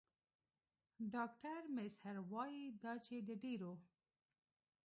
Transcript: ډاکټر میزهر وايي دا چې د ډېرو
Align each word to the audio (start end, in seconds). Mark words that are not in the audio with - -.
ډاکټر 1.13 1.61
میزهر 1.75 2.15
وايي 2.31 2.63
دا 2.83 2.93
چې 3.05 3.15
د 3.27 3.29
ډېرو 3.43 3.73